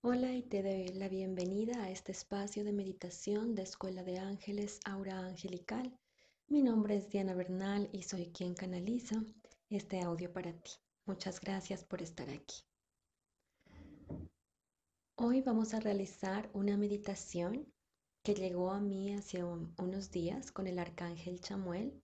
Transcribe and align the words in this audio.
Hola 0.00 0.32
y 0.32 0.42
te 0.42 0.62
doy 0.62 0.96
la 0.96 1.08
bienvenida 1.08 1.82
a 1.82 1.90
este 1.90 2.12
espacio 2.12 2.62
de 2.62 2.72
meditación 2.72 3.56
de 3.56 3.62
Escuela 3.62 4.04
de 4.04 4.20
Ángeles 4.20 4.78
Aura 4.84 5.18
Angelical. 5.18 5.98
Mi 6.46 6.62
nombre 6.62 6.94
es 6.94 7.10
Diana 7.10 7.34
Bernal 7.34 7.88
y 7.92 8.04
soy 8.04 8.26
quien 8.26 8.54
canaliza 8.54 9.16
este 9.68 10.00
audio 10.00 10.32
para 10.32 10.52
ti. 10.52 10.70
Muchas 11.04 11.40
gracias 11.40 11.82
por 11.82 12.00
estar 12.00 12.30
aquí. 12.30 12.62
Hoy 15.16 15.40
vamos 15.40 15.74
a 15.74 15.80
realizar 15.80 16.48
una 16.52 16.76
meditación 16.76 17.66
que 18.22 18.34
llegó 18.34 18.70
a 18.70 18.78
mí 18.78 19.12
hace 19.14 19.42
unos 19.42 20.12
días 20.12 20.52
con 20.52 20.68
el 20.68 20.78
arcángel 20.78 21.40
Chamuel 21.40 22.00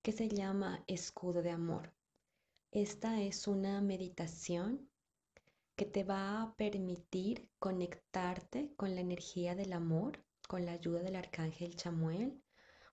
que 0.00 0.12
se 0.12 0.30
llama 0.30 0.82
Escudo 0.86 1.42
de 1.42 1.50
Amor. 1.50 1.92
Esta 2.70 3.20
es 3.20 3.46
una 3.46 3.82
meditación 3.82 4.88
que 5.76 5.86
te 5.86 6.04
va 6.04 6.42
a 6.42 6.54
permitir 6.54 7.50
conectarte 7.58 8.72
con 8.76 8.94
la 8.94 9.00
energía 9.00 9.56
del 9.56 9.72
amor, 9.72 10.24
con 10.46 10.64
la 10.64 10.72
ayuda 10.72 11.02
del 11.02 11.16
arcángel 11.16 11.74
Chamuel. 11.74 12.40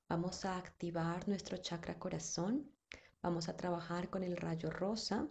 Vamos 0.09 0.45
a 0.45 0.57
activar 0.57 1.27
nuestro 1.27 1.57
chakra 1.57 1.99
corazón, 1.99 2.71
vamos 3.21 3.49
a 3.49 3.55
trabajar 3.55 4.09
con 4.09 4.23
el 4.23 4.35
rayo 4.35 4.71
rosa 4.71 5.29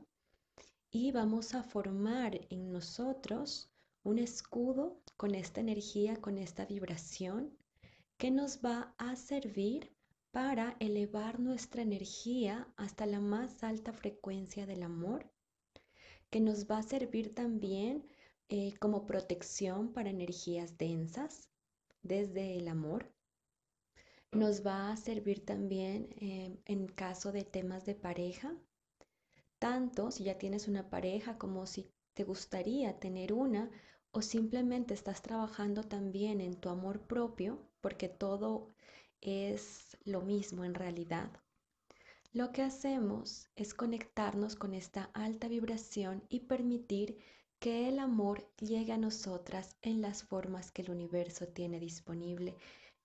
y 0.92 1.10
vamos 1.10 1.54
a 1.54 1.64
formar 1.64 2.40
en 2.50 2.70
nosotros 2.70 3.72
un 4.04 4.20
escudo 4.20 5.02
con 5.16 5.34
esta 5.34 5.60
energía, 5.60 6.20
con 6.20 6.38
esta 6.38 6.66
vibración 6.66 7.58
que 8.16 8.30
nos 8.30 8.60
va 8.64 8.94
a 8.96 9.16
servir 9.16 9.92
para 10.30 10.76
elevar 10.78 11.40
nuestra 11.40 11.82
energía 11.82 12.68
hasta 12.76 13.06
la 13.06 13.20
más 13.20 13.64
alta 13.64 13.92
frecuencia 13.92 14.66
del 14.66 14.84
amor 14.84 15.28
que 16.30 16.40
nos 16.40 16.66
va 16.70 16.78
a 16.78 16.82
servir 16.82 17.34
también 17.34 18.06
eh, 18.48 18.74
como 18.78 19.06
protección 19.06 19.92
para 19.92 20.10
energías 20.10 20.78
densas 20.78 21.50
desde 22.02 22.56
el 22.56 22.68
amor. 22.68 23.12
Nos 24.32 24.64
va 24.64 24.92
a 24.92 24.96
servir 24.96 25.44
también 25.44 26.08
eh, 26.20 26.56
en 26.66 26.86
caso 26.86 27.32
de 27.32 27.44
temas 27.44 27.84
de 27.84 27.94
pareja, 27.94 28.56
tanto 29.58 30.10
si 30.10 30.24
ya 30.24 30.38
tienes 30.38 30.68
una 30.68 30.88
pareja 30.88 31.36
como 31.36 31.66
si 31.66 31.92
te 32.14 32.24
gustaría 32.24 32.98
tener 32.98 33.32
una 33.32 33.70
o 34.12 34.22
simplemente 34.22 34.94
estás 34.94 35.22
trabajando 35.22 35.82
también 35.84 36.40
en 36.40 36.54
tu 36.54 36.68
amor 36.68 37.00
propio, 37.06 37.60
porque 37.80 38.08
todo 38.08 38.74
es 39.20 39.96
lo 40.04 40.22
mismo 40.22 40.64
en 40.64 40.74
realidad. 40.74 41.30
Lo 42.32 42.52
que 42.52 42.62
hacemos 42.62 43.50
es 43.56 43.74
conectarnos 43.74 44.54
con 44.54 44.72
esta 44.72 45.10
alta 45.14 45.48
vibración 45.48 46.22
y 46.28 46.40
permitir 46.40 47.18
que 47.58 47.88
el 47.88 47.98
amor 47.98 48.48
llegue 48.60 48.92
a 48.92 48.98
nosotras 48.98 49.76
en 49.82 50.00
las 50.00 50.22
formas 50.22 50.70
que 50.70 50.82
el 50.82 50.92
universo 50.92 51.48
tiene 51.48 51.80
disponible 51.80 52.54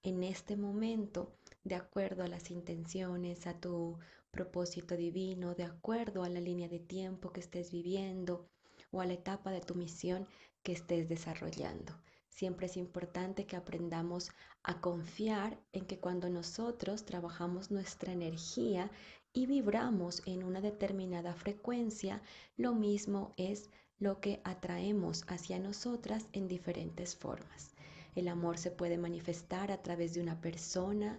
en 0.03 0.21
este 0.21 0.55
momento, 0.55 1.33
de 1.63 1.73
acuerdo 1.73 2.21
a 2.21 2.27
las 2.27 2.51
intenciones, 2.51 3.47
a 3.47 3.59
tu 3.59 3.97
propósito 4.29 4.95
divino, 4.95 5.55
de 5.55 5.63
acuerdo 5.63 6.23
a 6.23 6.29
la 6.29 6.39
línea 6.39 6.69
de 6.69 6.79
tiempo 6.79 7.31
que 7.31 7.39
estés 7.39 7.71
viviendo 7.71 8.47
o 8.91 9.01
a 9.01 9.07
la 9.07 9.13
etapa 9.13 9.49
de 9.49 9.61
tu 9.61 9.73
misión 9.73 10.27
que 10.61 10.73
estés 10.73 11.09
desarrollando. 11.09 11.97
Siempre 12.35 12.65
es 12.65 12.75
importante 12.75 13.45
que 13.45 13.55
aprendamos 13.55 14.29
a 14.61 14.81
confiar 14.81 15.57
en 15.71 15.85
que 15.85 16.01
cuando 16.01 16.29
nosotros 16.29 17.05
trabajamos 17.05 17.71
nuestra 17.71 18.11
energía 18.11 18.91
y 19.31 19.45
vibramos 19.45 20.21
en 20.25 20.43
una 20.43 20.59
determinada 20.59 21.33
frecuencia, 21.33 22.21
lo 22.57 22.73
mismo 22.75 23.33
es 23.37 23.69
lo 23.99 24.19
que 24.19 24.41
atraemos 24.43 25.23
hacia 25.29 25.59
nosotras 25.59 26.27
en 26.33 26.49
diferentes 26.49 27.15
formas. 27.15 27.73
El 28.15 28.27
amor 28.27 28.57
se 28.57 28.69
puede 28.69 28.97
manifestar 28.97 29.71
a 29.71 29.81
través 29.81 30.13
de 30.13 30.21
una 30.21 30.41
persona, 30.41 31.17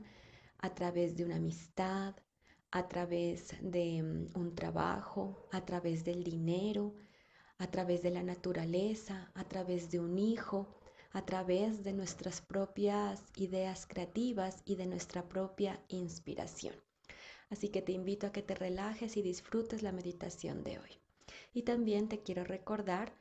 a 0.59 0.75
través 0.75 1.17
de 1.17 1.25
una 1.25 1.37
amistad, 1.37 2.15
a 2.73 2.89
través 2.89 3.55
de 3.63 4.03
mm, 4.03 4.39
un 4.39 4.55
trabajo, 4.55 5.49
a 5.51 5.65
través 5.65 6.05
del 6.05 6.23
dinero, 6.23 6.95
a 7.57 7.71
través 7.71 8.03
de 8.03 8.11
la 8.11 8.23
naturaleza, 8.23 9.31
a 9.33 9.45
través 9.45 9.91
de 9.91 9.99
un 9.99 10.19
hijo, 10.19 10.76
a 11.17 11.25
través 11.25 11.83
de 11.83 11.95
nuestras 11.95 12.43
propias 12.43 13.25
ideas 13.37 13.87
creativas 13.87 14.61
y 14.67 14.77
de 14.77 14.85
nuestra 14.85 15.27
propia 15.27 15.83
inspiración. 15.89 16.75
Así 17.49 17.71
que 17.71 17.81
te 17.81 17.93
invito 17.93 18.27
a 18.27 18.33
que 18.33 18.43
te 18.43 18.55
relajes 18.55 19.17
y 19.17 19.23
disfrutes 19.23 19.83
la 19.83 19.93
meditación 19.93 20.63
de 20.63 20.79
hoy. 20.79 20.91
Y 21.55 21.63
también 21.63 22.11
te 22.11 22.23
quiero 22.23 22.45
recordar 22.45 23.17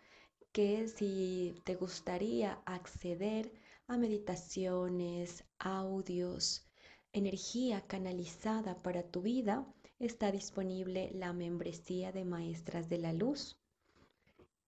que 0.52 0.90
si 0.90 1.56
te 1.64 1.76
gustaría 1.76 2.60
acceder 2.66 3.54
a 3.88 3.96
meditaciones, 3.96 5.46
audios, 5.58 6.68
energía 7.14 7.88
canalizada 7.88 8.84
para 8.84 9.04
tu 9.04 9.22
vida, 9.22 9.66
está 10.00 10.34
disponible 10.34 11.12
la 11.14 11.32
membresía 11.32 12.12
de 12.12 12.26
Maestras 12.26 12.90
de 12.90 12.98
la 12.98 13.14
Luz. 13.14 13.58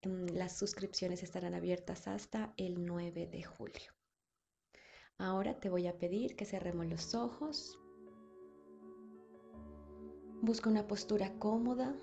Las 0.03 0.57
suscripciones 0.57 1.23
estarán 1.23 1.55
abiertas 1.55 2.07
hasta 2.07 2.53
el 2.57 2.85
9 2.85 3.25
de 3.25 3.43
julio. 3.43 3.91
Ahora 5.17 5.59
te 5.59 5.69
voy 5.69 5.87
a 5.87 5.97
pedir 5.97 6.35
que 6.35 6.45
cerremos 6.45 6.85
los 6.85 7.15
ojos. 7.15 7.79
Busca 10.41 10.69
una 10.69 10.87
postura 10.87 11.33
cómoda 11.39 11.95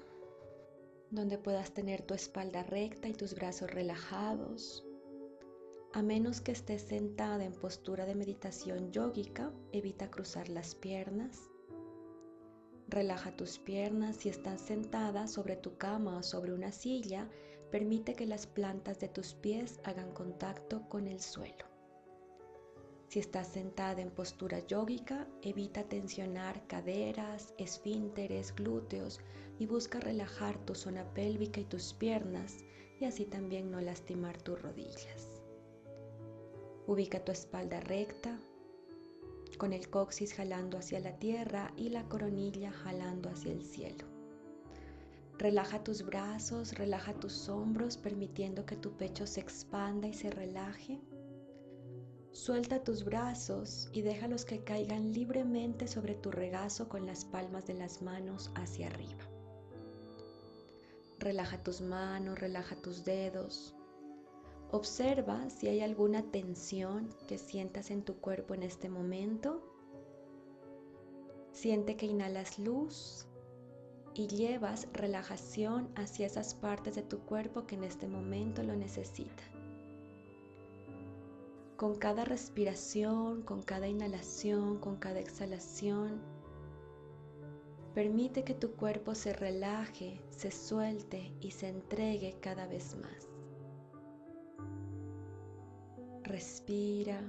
donde 1.10 1.38
puedas 1.38 1.72
tener 1.72 2.02
tu 2.02 2.14
espalda 2.14 2.64
recta 2.64 3.08
y 3.08 3.12
tus 3.12 3.36
brazos 3.36 3.70
relajados. 3.70 4.84
A 5.92 6.02
menos 6.02 6.40
que 6.40 6.50
estés 6.50 6.82
sentada 6.82 7.44
en 7.44 7.52
postura 7.52 8.04
de 8.06 8.16
meditación 8.16 8.90
yógica, 8.90 9.52
evita 9.70 10.10
cruzar 10.10 10.48
las 10.48 10.74
piernas. 10.74 11.38
Relaja 12.88 13.36
tus 13.36 13.60
piernas 13.60 14.16
si 14.16 14.28
estás 14.28 14.60
sentada 14.60 15.28
sobre 15.28 15.54
tu 15.54 15.78
cama 15.78 16.18
o 16.18 16.22
sobre 16.24 16.52
una 16.52 16.72
silla 16.72 17.30
Permite 17.74 18.14
que 18.14 18.24
las 18.24 18.46
plantas 18.46 19.00
de 19.00 19.08
tus 19.08 19.34
pies 19.34 19.80
hagan 19.82 20.12
contacto 20.12 20.88
con 20.88 21.08
el 21.08 21.20
suelo. 21.20 21.64
Si 23.08 23.18
estás 23.18 23.48
sentada 23.48 24.00
en 24.00 24.12
postura 24.12 24.60
yógica, 24.60 25.26
evita 25.42 25.82
tensionar 25.82 26.68
caderas, 26.68 27.52
esfínteres, 27.58 28.54
glúteos 28.54 29.18
y 29.58 29.66
busca 29.66 29.98
relajar 29.98 30.56
tu 30.64 30.76
zona 30.76 31.02
pélvica 31.14 31.58
y 31.58 31.64
tus 31.64 31.94
piernas 31.94 32.58
y 33.00 33.06
así 33.06 33.24
también 33.24 33.72
no 33.72 33.80
lastimar 33.80 34.40
tus 34.40 34.62
rodillas. 34.62 35.42
Ubica 36.86 37.24
tu 37.24 37.32
espalda 37.32 37.80
recta, 37.80 38.38
con 39.58 39.72
el 39.72 39.90
coxis 39.90 40.32
jalando 40.32 40.78
hacia 40.78 41.00
la 41.00 41.18
tierra 41.18 41.72
y 41.76 41.88
la 41.88 42.08
coronilla 42.08 42.70
jalando 42.70 43.30
hacia 43.30 43.50
el 43.50 43.64
cielo. 43.64 44.13
Relaja 45.38 45.82
tus 45.82 46.04
brazos, 46.04 46.74
relaja 46.74 47.12
tus 47.12 47.48
hombros, 47.48 47.96
permitiendo 47.96 48.64
que 48.64 48.76
tu 48.76 48.96
pecho 48.96 49.26
se 49.26 49.40
expanda 49.40 50.06
y 50.06 50.14
se 50.14 50.30
relaje. 50.30 51.00
Suelta 52.30 52.82
tus 52.82 53.04
brazos 53.04 53.88
y 53.92 54.02
déjalos 54.02 54.44
que 54.44 54.62
caigan 54.62 55.12
libremente 55.12 55.88
sobre 55.88 56.14
tu 56.14 56.30
regazo 56.30 56.88
con 56.88 57.04
las 57.06 57.24
palmas 57.24 57.66
de 57.66 57.74
las 57.74 58.00
manos 58.00 58.50
hacia 58.54 58.86
arriba. 58.86 59.28
Relaja 61.18 61.62
tus 61.62 61.80
manos, 61.80 62.38
relaja 62.38 62.76
tus 62.76 63.04
dedos. 63.04 63.74
Observa 64.70 65.50
si 65.50 65.68
hay 65.68 65.80
alguna 65.80 66.22
tensión 66.30 67.08
que 67.26 67.38
sientas 67.38 67.90
en 67.90 68.02
tu 68.02 68.16
cuerpo 68.20 68.54
en 68.54 68.62
este 68.62 68.88
momento. 68.88 69.62
Siente 71.52 71.96
que 71.96 72.06
inhalas 72.06 72.58
luz 72.58 73.26
y 74.14 74.28
llevas 74.28 74.86
relajación 74.92 75.88
hacia 75.96 76.26
esas 76.26 76.54
partes 76.54 76.94
de 76.94 77.02
tu 77.02 77.18
cuerpo 77.20 77.66
que 77.66 77.74
en 77.74 77.84
este 77.84 78.06
momento 78.06 78.62
lo 78.62 78.76
necesitan. 78.76 79.46
Con 81.76 81.96
cada 81.96 82.24
respiración, 82.24 83.42
con 83.42 83.62
cada 83.62 83.88
inhalación, 83.88 84.78
con 84.78 84.96
cada 84.96 85.18
exhalación, 85.18 86.20
permite 87.94 88.44
que 88.44 88.54
tu 88.54 88.72
cuerpo 88.72 89.14
se 89.16 89.32
relaje, 89.32 90.20
se 90.30 90.52
suelte 90.52 91.32
y 91.40 91.50
se 91.50 91.68
entregue 91.68 92.36
cada 92.40 92.66
vez 92.66 92.96
más. 92.96 93.28
Respira. 96.22 97.20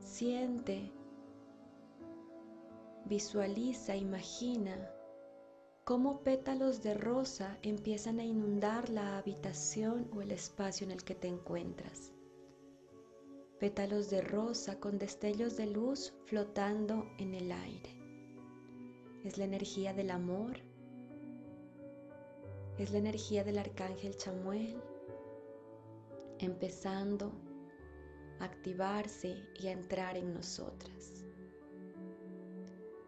Siente 0.00 0.90
Visualiza, 3.06 3.96
imagina 3.96 4.90
cómo 5.84 6.22
pétalos 6.22 6.82
de 6.82 6.94
rosa 6.94 7.58
empiezan 7.62 8.18
a 8.18 8.24
inundar 8.24 8.88
la 8.88 9.18
habitación 9.18 10.08
o 10.14 10.22
el 10.22 10.30
espacio 10.30 10.86
en 10.86 10.90
el 10.90 11.04
que 11.04 11.14
te 11.14 11.28
encuentras. 11.28 12.12
Pétalos 13.60 14.08
de 14.08 14.22
rosa 14.22 14.80
con 14.80 14.98
destellos 14.98 15.56
de 15.56 15.66
luz 15.66 16.14
flotando 16.24 17.06
en 17.18 17.34
el 17.34 17.52
aire. 17.52 17.90
Es 19.22 19.36
la 19.36 19.44
energía 19.44 19.92
del 19.92 20.10
amor. 20.10 20.56
Es 22.78 22.90
la 22.90 22.98
energía 22.98 23.44
del 23.44 23.58
arcángel 23.58 24.16
Chamuel 24.16 24.82
empezando 26.38 27.32
a 28.40 28.44
activarse 28.44 29.36
y 29.60 29.68
a 29.68 29.72
entrar 29.72 30.16
en 30.16 30.34
nosotras. 30.34 31.13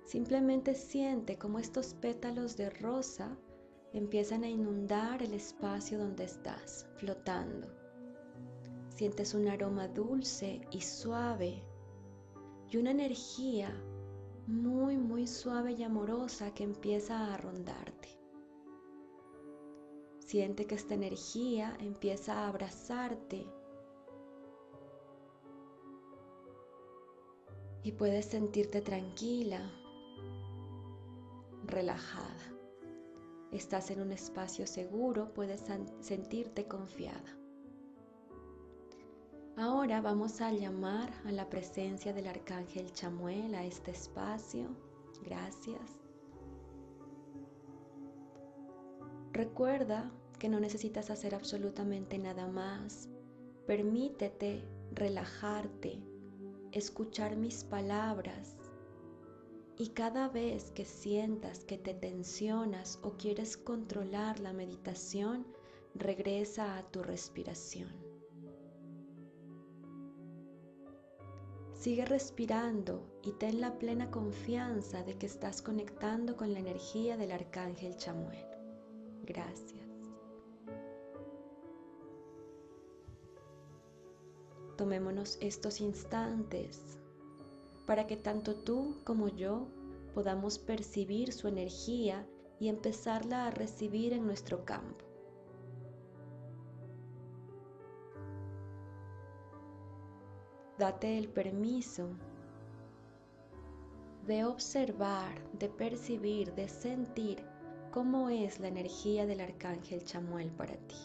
Simplemente 0.06 0.76
siente 0.76 1.36
como 1.36 1.58
estos 1.58 1.94
pétalos 1.94 2.56
de 2.56 2.70
rosa 2.70 3.36
empiezan 3.92 4.44
a 4.44 4.48
inundar 4.48 5.20
el 5.20 5.34
espacio 5.34 5.98
donde 5.98 6.24
estás, 6.24 6.86
flotando. 6.94 7.66
Sientes 8.88 9.34
un 9.34 9.48
aroma 9.48 9.88
dulce 9.88 10.60
y 10.70 10.80
suave 10.80 11.60
y 12.70 12.76
una 12.76 12.92
energía 12.92 13.74
muy, 14.46 14.96
muy 14.96 15.26
suave 15.26 15.72
y 15.72 15.82
amorosa 15.82 16.54
que 16.54 16.62
empieza 16.62 17.34
a 17.34 17.36
rondarte. 17.36 18.08
Siente 20.20 20.66
que 20.66 20.76
esta 20.76 20.94
energía 20.94 21.76
empieza 21.80 22.34
a 22.34 22.48
abrazarte 22.48 23.44
y 27.82 27.92
puedes 27.92 28.26
sentirte 28.26 28.80
tranquila, 28.82 29.68
relajada. 31.66 32.56
Estás 33.52 33.90
en 33.90 34.00
un 34.00 34.12
espacio 34.12 34.66
seguro, 34.66 35.32
puedes 35.32 35.64
sentirte 36.00 36.66
confiada. 36.66 37.36
Ahora 39.56 40.02
vamos 40.02 40.40
a 40.42 40.52
llamar 40.52 41.10
a 41.24 41.32
la 41.32 41.48
presencia 41.48 42.12
del 42.12 42.26
arcángel 42.26 42.92
Chamuel 42.92 43.54
a 43.54 43.64
este 43.64 43.92
espacio. 43.92 44.68
Gracias. 45.24 45.96
Recuerda 49.32 50.10
que 50.38 50.48
no 50.48 50.60
necesitas 50.60 51.10
hacer 51.10 51.34
absolutamente 51.34 52.18
nada 52.18 52.46
más. 52.48 53.08
Permítete 53.66 54.62
relajarte, 54.92 56.02
escuchar 56.72 57.36
mis 57.36 57.64
palabras 57.64 58.55
y 59.78 59.88
cada 59.88 60.28
vez 60.28 60.70
que 60.70 60.84
sientas 60.84 61.64
que 61.64 61.76
te 61.76 61.92
tensionas 61.92 62.98
o 63.02 63.12
quieres 63.12 63.56
controlar 63.56 64.40
la 64.40 64.52
meditación, 64.52 65.46
regresa 65.94 66.78
a 66.78 66.82
tu 66.90 67.02
respiración. 67.02 67.92
Sigue 71.74 72.06
respirando 72.06 73.06
y 73.22 73.32
ten 73.32 73.60
la 73.60 73.78
plena 73.78 74.10
confianza 74.10 75.02
de 75.02 75.18
que 75.18 75.26
estás 75.26 75.60
conectando 75.60 76.36
con 76.36 76.52
la 76.52 76.58
energía 76.58 77.18
del 77.18 77.32
arcángel 77.32 77.96
Chamuel. 77.96 78.46
Gracias. 79.24 79.84
Tomémonos 84.76 85.38
estos 85.40 85.80
instantes 85.80 86.98
para 87.86 88.06
que 88.06 88.16
tanto 88.16 88.56
tú 88.56 88.96
como 89.04 89.28
yo 89.28 89.68
podamos 90.14 90.58
percibir 90.58 91.32
su 91.32 91.48
energía 91.48 92.26
y 92.58 92.68
empezarla 92.68 93.46
a 93.46 93.50
recibir 93.50 94.12
en 94.12 94.26
nuestro 94.26 94.64
campo. 94.64 95.04
Date 100.78 101.16
el 101.16 101.28
permiso 101.28 102.08
de 104.26 104.44
observar, 104.44 105.32
de 105.52 105.68
percibir, 105.68 106.52
de 106.54 106.68
sentir 106.68 107.42
cómo 107.92 108.28
es 108.28 108.58
la 108.58 108.68
energía 108.68 109.24
del 109.24 109.40
arcángel 109.40 110.04
Chamuel 110.04 110.50
para 110.50 110.76
ti. 110.76 110.96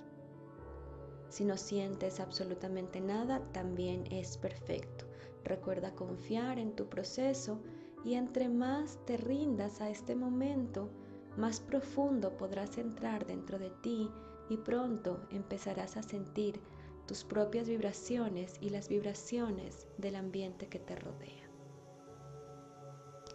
Si 1.30 1.46
no 1.46 1.56
sientes 1.56 2.20
absolutamente 2.20 3.00
nada, 3.00 3.40
también 3.54 4.06
es 4.12 4.38
perfecto. 4.38 5.11
Recuerda 5.44 5.96
confiar 5.96 6.60
en 6.60 6.76
tu 6.76 6.88
proceso 6.88 7.60
y 8.04 8.16
entre 8.16 8.50
más 8.50 9.00
te 9.06 9.18
rindas 9.18 9.82
a 9.82 9.90
este 9.90 10.16
momento, 10.16 10.90
más 11.38 11.60
profundo 11.60 12.38
podrás 12.38 12.78
entrar 12.78 13.26
dentro 13.26 13.58
de 13.58 13.70
ti 13.82 14.10
y 14.50 14.58
pronto 14.58 15.26
empezarás 15.30 15.98
a 15.98 16.04
sentir 16.04 16.60
tus 17.08 17.24
propias 17.24 17.68
vibraciones 17.68 18.56
y 18.62 18.70
las 18.70 18.88
vibraciones 18.90 19.88
del 19.98 20.16
ambiente 20.16 20.68
que 20.68 20.80
te 20.80 20.96
rodea 20.96 21.50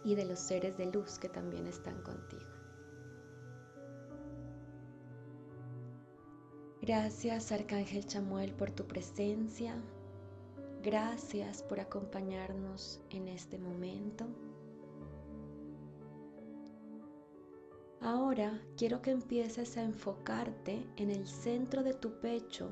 y 0.03 0.15
de 0.15 0.25
los 0.25 0.39
seres 0.39 0.77
de 0.77 0.85
luz 0.91 1.19
que 1.19 1.27
también 1.27 1.67
están 1.67 2.01
contigo. 2.01 2.57
Gracias 6.81 7.51
Arcángel 7.51 8.05
Chamuel 8.05 8.53
por 8.53 8.71
tu 8.71 8.87
presencia. 8.87 9.75
Gracias 10.87 11.63
por 11.63 11.81
acompañarnos 11.81 13.01
en 13.09 13.27
este 13.27 13.57
momento. 13.57 14.25
Ahora 17.99 18.61
quiero 18.77 19.01
que 19.01 19.11
empieces 19.11 19.75
a 19.75 19.83
enfocarte 19.83 20.89
en 20.95 21.11
el 21.11 21.27
centro 21.27 21.83
de 21.83 21.93
tu 21.93 22.21
pecho 22.21 22.69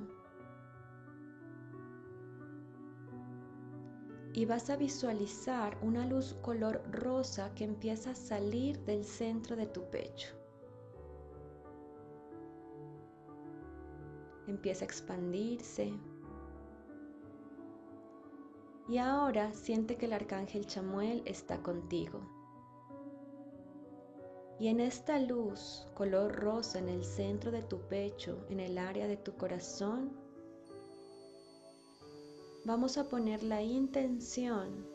y 4.31 4.45
vas 4.45 4.69
a 4.69 4.77
visualizar 4.77 5.77
una 5.81 6.05
luz 6.05 6.35
color 6.41 6.81
rosa 6.93 7.53
que 7.53 7.65
empieza 7.65 8.11
a 8.11 8.15
salir 8.15 8.79
del 8.85 9.03
centro 9.03 9.57
de 9.57 9.67
tu 9.67 9.89
pecho. 9.89 10.29
Empieza 14.47 14.85
a 14.85 14.87
expandirse. 14.87 15.91
Y 18.87 18.97
ahora 18.99 19.51
siente 19.53 19.95
que 19.95 20.05
el 20.05 20.13
arcángel 20.13 20.67
Chamuel 20.67 21.23
está 21.25 21.61
contigo. 21.63 22.19
Y 24.59 24.67
en 24.67 24.79
esta 24.79 25.19
luz 25.19 25.87
color 25.95 26.33
rosa 26.33 26.79
en 26.79 26.87
el 26.87 27.03
centro 27.03 27.51
de 27.51 27.63
tu 27.63 27.79
pecho, 27.87 28.45
en 28.49 28.59
el 28.59 28.77
área 28.77 29.07
de 29.07 29.17
tu 29.17 29.35
corazón, 29.35 30.11
vamos 32.63 32.97
a 32.97 33.09
poner 33.09 33.43
la 33.43 33.61
intención 33.61 34.87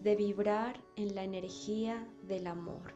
de 0.00 0.14
vibrar 0.14 0.80
en 0.96 1.14
la 1.14 1.24
energía 1.24 2.08
del 2.22 2.46
amor. 2.46 2.94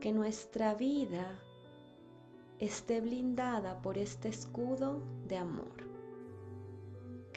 Que 0.00 0.12
nuestra 0.12 0.74
vida 0.74 1.40
esté 2.58 3.00
blindada 3.00 3.80
por 3.82 3.98
este 3.98 4.28
escudo 4.28 5.02
de 5.26 5.36
amor. 5.36 5.87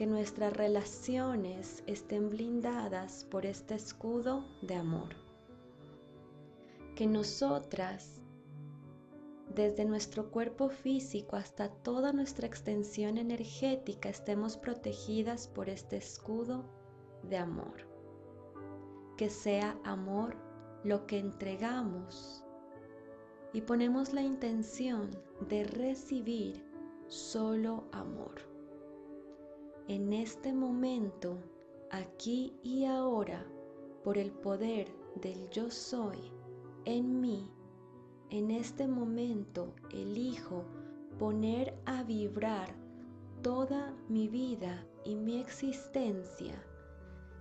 Que 0.02 0.08
nuestras 0.08 0.58
relaciones 0.58 1.84
estén 1.86 2.32
blindadas 2.32 3.24
por 3.26 3.46
este 3.46 3.76
escudo 3.76 4.44
de 4.64 4.74
amor. 4.74 5.10
Que 6.96 7.06
nosotras 7.06 8.20
desde 9.54 9.86
nuestro 9.86 10.32
cuerpo 10.32 10.70
físico 10.70 11.36
hasta 11.36 11.70
toda 11.70 12.14
nuestra 12.14 12.48
extensión 12.48 13.20
energética 13.20 14.10
estemos 14.10 14.58
protegidas 14.58 15.48
por 15.48 15.70
este 15.70 15.98
escudo 15.98 16.66
de 17.22 17.38
amor. 17.38 17.88
Que 19.18 19.30
sea 19.30 19.78
amor 19.84 20.36
lo 20.84 21.06
que 21.06 21.20
entregamos 21.20 22.44
y 23.54 23.62
ponemos 23.62 24.14
la 24.14 24.24
intención 24.24 25.12
de 25.48 25.64
recibir 25.64 26.66
solo 27.08 27.84
amor. 27.92 28.51
En 29.88 30.14
este 30.14 30.54
momento, 30.54 31.38
aquí 31.90 32.54
y 32.64 32.86
ahora, 32.86 33.46
por 34.04 34.18
el 34.18 34.32
poder 34.32 34.88
del 35.16 35.50
yo 35.50 35.70
soy 35.70 36.32
en 36.86 37.20
mí, 37.20 37.50
en 38.30 38.52
este 38.52 38.88
momento 38.88 39.74
elijo 39.92 40.64
poner 41.20 41.78
a 41.86 42.04
vibrar 42.04 42.74
toda 43.42 43.94
mi 44.08 44.28
vida 44.28 44.86
y 45.04 45.16
mi 45.16 45.40
existencia 45.40 46.64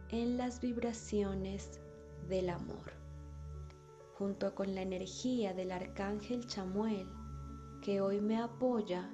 en 0.08 0.36
las 0.36 0.60
vibraciones 0.60 1.80
del 2.28 2.50
amor, 2.50 2.92
junto 4.18 4.54
con 4.54 4.74
la 4.74 4.82
energía 4.82 5.54
del 5.54 5.70
arcángel 5.70 6.46
Chamuel 6.46 7.06
que 7.80 8.00
hoy 8.00 8.20
me 8.20 8.38
apoya, 8.38 9.10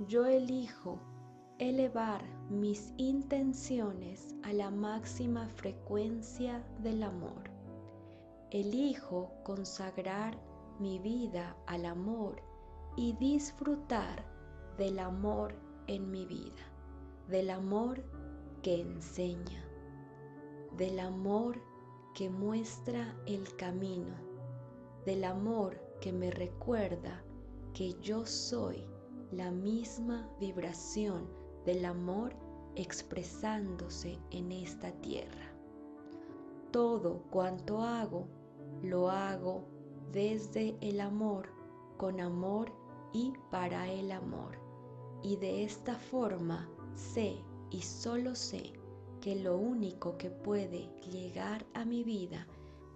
yo 0.00 0.26
elijo 0.26 0.98
elevar 1.62 2.24
mis 2.50 2.92
intenciones 2.96 4.34
a 4.42 4.52
la 4.52 4.68
máxima 4.68 5.46
frecuencia 5.46 6.60
del 6.82 7.04
amor. 7.04 7.44
Elijo 8.50 9.30
consagrar 9.44 10.36
mi 10.80 10.98
vida 10.98 11.56
al 11.68 11.86
amor 11.86 12.42
y 12.96 13.12
disfrutar 13.12 14.24
del 14.76 14.98
amor 14.98 15.54
en 15.86 16.10
mi 16.10 16.26
vida, 16.26 16.66
del 17.28 17.48
amor 17.48 18.02
que 18.60 18.80
enseña, 18.80 19.64
del 20.76 20.98
amor 20.98 21.62
que 22.12 22.28
muestra 22.28 23.14
el 23.24 23.54
camino, 23.54 24.16
del 25.06 25.22
amor 25.22 25.80
que 26.00 26.12
me 26.12 26.32
recuerda 26.32 27.22
que 27.72 27.94
yo 28.00 28.26
soy 28.26 28.84
la 29.30 29.52
misma 29.52 30.28
vibración 30.40 31.41
del 31.64 31.84
amor 31.84 32.34
expresándose 32.76 34.18
en 34.30 34.52
esta 34.52 34.90
tierra. 35.00 35.52
Todo 36.70 37.22
cuanto 37.30 37.82
hago, 37.82 38.26
lo 38.82 39.10
hago 39.10 39.64
desde 40.12 40.76
el 40.80 41.00
amor, 41.00 41.48
con 41.98 42.20
amor 42.20 42.72
y 43.12 43.32
para 43.50 43.90
el 43.90 44.10
amor. 44.10 44.58
Y 45.22 45.36
de 45.36 45.64
esta 45.64 45.94
forma 45.94 46.68
sé 46.94 47.36
y 47.70 47.82
solo 47.82 48.34
sé 48.34 48.72
que 49.20 49.36
lo 49.36 49.56
único 49.56 50.16
que 50.18 50.30
puede 50.30 50.88
llegar 51.10 51.64
a 51.74 51.84
mi 51.84 52.02
vida 52.02 52.46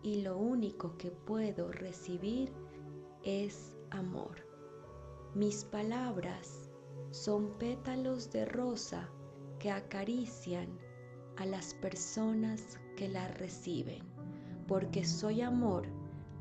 y 0.02 0.22
lo 0.22 0.36
único 0.38 0.96
que 0.98 1.10
puedo 1.10 1.70
recibir 1.70 2.52
es 3.22 3.76
amor. 3.90 4.46
Mis 5.34 5.64
palabras 5.64 6.65
son 7.10 7.58
pétalos 7.58 8.30
de 8.30 8.44
rosa 8.44 9.08
que 9.58 9.70
acarician 9.70 10.68
a 11.36 11.46
las 11.46 11.74
personas 11.74 12.78
que 12.96 13.08
las 13.08 13.36
reciben. 13.38 14.02
Porque 14.66 15.04
soy 15.04 15.42
amor, 15.42 15.86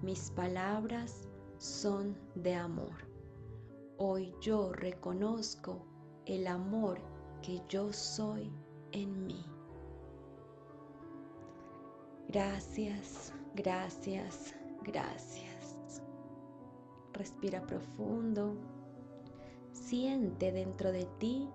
mis 0.02 0.32
palabras 0.32 1.28
son 1.58 2.18
de 2.36 2.56
amor. 2.56 3.08
Hoy 3.98 4.34
yo 4.42 4.74
reconozco 4.74 5.86
el 6.26 6.48
amor 6.48 7.00
que 7.42 7.62
yo 7.70 7.94
soy 7.94 8.52
en 8.92 9.26
mí. 9.26 9.46
Gracias, 12.28 13.32
gracias, 13.54 14.56
gracias. 14.84 16.02
Respira 17.14 17.62
profundo. 17.66 18.75
Siente 19.86 20.52
dentro 20.52 20.92
de 20.92 21.06
ti 21.20 21.48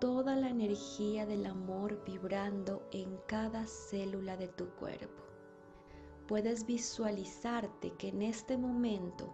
toda 0.00 0.34
la 0.34 0.48
energía 0.48 1.24
del 1.24 1.46
amor 1.46 2.02
vibrando 2.04 2.82
en 2.90 3.16
cada 3.28 3.64
célula 3.64 4.36
de 4.36 4.48
tu 4.48 4.70
cuerpo. 4.70 5.22
Puedes 6.26 6.66
visualizarte 6.66 7.92
que 7.92 8.08
en 8.08 8.22
este 8.22 8.58
momento 8.58 9.32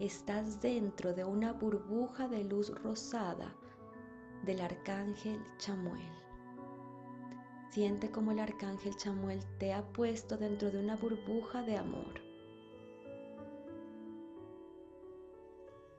estás 0.00 0.60
dentro 0.60 1.14
de 1.14 1.24
una 1.24 1.52
burbuja 1.52 2.26
de 2.26 2.42
luz 2.42 2.74
rosada 2.82 3.54
del 4.44 4.62
arcángel 4.62 5.40
Chamuel. 5.58 6.10
Siente 7.70 8.10
como 8.10 8.32
el 8.32 8.40
arcángel 8.40 8.96
Chamuel 8.96 9.44
te 9.58 9.72
ha 9.72 9.84
puesto 9.92 10.36
dentro 10.36 10.72
de 10.72 10.80
una 10.80 10.96
burbuja 10.96 11.62
de 11.62 11.76
amor. 11.76 12.25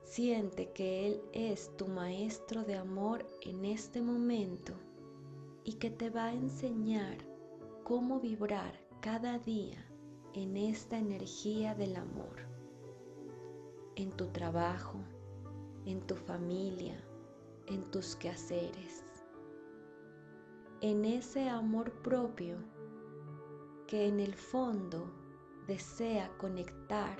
Siente 0.08 0.72
que 0.72 1.06
Él 1.06 1.20
es 1.32 1.76
tu 1.76 1.86
maestro 1.86 2.64
de 2.64 2.76
amor 2.76 3.26
en 3.42 3.64
este 3.64 4.00
momento 4.00 4.72
y 5.64 5.74
que 5.74 5.90
te 5.90 6.10
va 6.10 6.26
a 6.26 6.34
enseñar 6.34 7.18
cómo 7.84 8.20
vibrar 8.20 8.72
cada 9.00 9.38
día 9.38 9.84
en 10.34 10.56
esta 10.56 10.98
energía 10.98 11.74
del 11.74 11.96
amor. 11.96 12.46
En 13.96 14.10
tu 14.12 14.28
trabajo, 14.28 14.98
en 15.84 16.00
tu 16.00 16.14
familia, 16.14 16.96
en 17.66 17.90
tus 17.90 18.16
quehaceres 18.16 19.04
en 20.80 21.04
ese 21.04 21.48
amor 21.48 21.90
propio 22.02 22.56
que 23.88 24.06
en 24.06 24.20
el 24.20 24.34
fondo 24.34 25.10
desea 25.66 26.30
conectar 26.38 27.18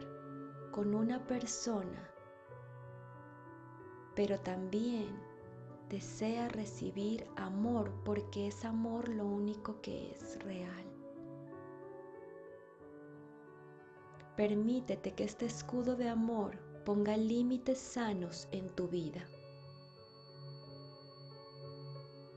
con 0.71 0.95
una 0.95 1.27
persona, 1.27 2.09
pero 4.19 4.37
también 4.41 5.07
desea 5.89 6.49
recibir 6.49 7.25
amor 7.37 7.93
porque 8.05 8.49
es 8.49 8.65
amor 8.65 9.09
lo 9.09 9.25
único 9.25 9.81
que 9.81 10.11
es 10.11 10.43
real. 10.43 10.85
Permítete 14.37 15.13
que 15.13 15.23
este 15.23 15.47
escudo 15.47 15.95
de 15.95 16.09
amor 16.09 16.59
ponga 16.85 17.17
límites 17.17 17.79
sanos 17.79 18.49
en 18.51 18.69
tu 18.71 18.89
vida. 18.89 19.25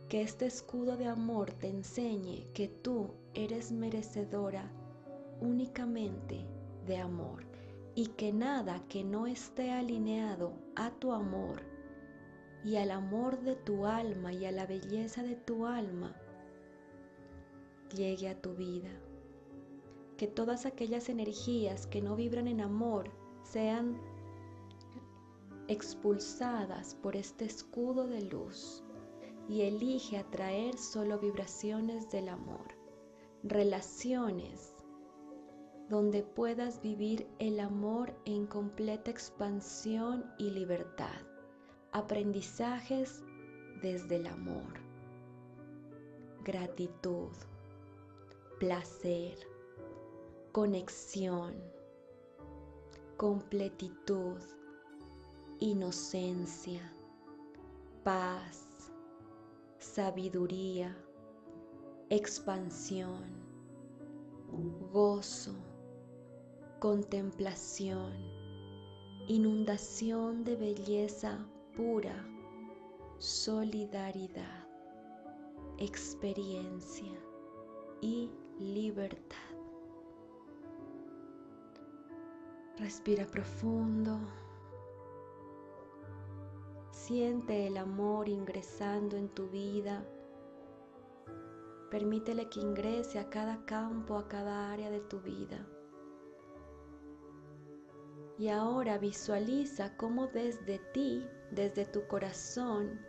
que 0.07 0.21
este 0.21 0.45
escudo 0.45 0.97
de 0.97 1.07
amor 1.07 1.51
te 1.53 1.69
enseñe 1.69 2.45
que 2.53 2.67
tú 2.67 3.11
eres 3.33 3.71
merecedora 3.71 4.69
únicamente 5.39 6.45
de 6.85 6.97
amor 6.97 7.45
y 7.95 8.07
que 8.07 8.33
nada 8.33 8.83
que 8.89 9.05
no 9.05 9.25
esté 9.25 9.71
alineado 9.71 10.51
a 10.75 10.91
tu 10.91 11.13
amor 11.13 11.70
y 12.63 12.77
al 12.77 12.91
amor 12.91 13.41
de 13.41 13.55
tu 13.55 13.85
alma 13.85 14.33
y 14.33 14.45
a 14.45 14.51
la 14.51 14.65
belleza 14.65 15.23
de 15.23 15.35
tu 15.35 15.65
alma 15.65 16.15
llegue 17.95 18.29
a 18.29 18.41
tu 18.41 18.53
vida. 18.53 18.91
Que 20.17 20.27
todas 20.27 20.65
aquellas 20.65 21.09
energías 21.09 21.87
que 21.87 22.01
no 22.01 22.15
vibran 22.15 22.47
en 22.47 22.61
amor 22.61 23.09
sean 23.43 23.99
expulsadas 25.67 26.95
por 26.95 27.15
este 27.15 27.45
escudo 27.45 28.07
de 28.07 28.21
luz 28.21 28.83
y 29.47 29.61
elige 29.61 30.17
atraer 30.17 30.77
solo 30.77 31.19
vibraciones 31.19 32.09
del 32.11 32.29
amor, 32.29 32.67
relaciones 33.43 34.75
donde 35.89 36.23
puedas 36.23 36.81
vivir 36.81 37.27
el 37.39 37.59
amor 37.59 38.15
en 38.25 38.47
completa 38.47 39.11
expansión 39.11 40.25
y 40.37 40.51
libertad, 40.51 41.19
aprendizajes 41.93 43.21
desde 43.81 44.15
el 44.15 44.27
amor, 44.27 44.79
gratitud, 46.43 47.31
placer, 48.59 49.37
conexión, 50.53 51.53
completitud, 53.17 54.39
inocencia, 55.59 56.81
paz, 58.05 58.91
sabiduría, 59.79 60.95
expansión, 62.09 63.25
gozo, 64.93 65.55
contemplación, 66.79 68.13
inundación 69.27 70.45
de 70.45 70.55
belleza 70.55 71.50
pura, 71.75 72.25
solidaridad, 73.17 74.67
experiencia 75.77 77.19
y 78.01 78.31
libertad. 78.59 79.37
Respira 82.77 83.25
profundo. 83.27 84.19
Siente 86.89 87.67
el 87.67 87.77
amor 87.77 88.27
ingresando 88.27 89.17
en 89.17 89.29
tu 89.29 89.47
vida. 89.49 90.05
Permítele 91.89 92.49
que 92.49 92.59
ingrese 92.59 93.19
a 93.19 93.29
cada 93.29 93.65
campo, 93.65 94.17
a 94.17 94.27
cada 94.27 94.71
área 94.71 94.89
de 94.89 95.01
tu 95.01 95.19
vida. 95.19 95.67
Y 98.39 98.49
ahora 98.49 98.97
visualiza 98.97 99.95
cómo 99.97 100.27
desde 100.27 100.79
ti, 100.93 101.23
desde 101.51 101.85
tu 101.85 102.07
corazón, 102.07 102.99